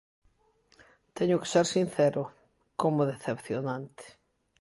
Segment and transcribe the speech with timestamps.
[1.17, 2.21] Teño que ser sincero:
[2.81, 4.05] como decepcionante.